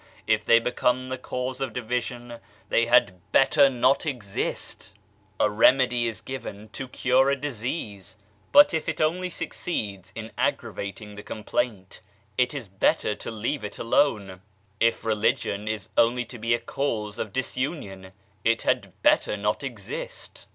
[0.25, 4.95] If they become the cause of division they had better not exist!
[5.39, 8.17] A remedy is given to cure a 112 PASTOR WAGNER'S CHURCH disease,
[8.51, 12.01] but if it only succeeds in aggravating the complaint,
[12.35, 14.41] it is better to leave it alone.
[14.79, 18.11] If religion is only to be a cause of disunion
[18.43, 20.47] it had better not exist.